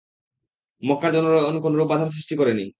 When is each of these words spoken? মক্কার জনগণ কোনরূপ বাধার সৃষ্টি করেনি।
মক্কার 0.83 1.11
জনগণ 1.13 1.55
কোনরূপ 1.61 1.87
বাধার 1.87 2.09
সৃষ্টি 2.09 2.35
করেনি। 2.37 2.65